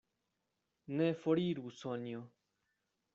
[1.01, 2.23] Ne foriru, Sonjo!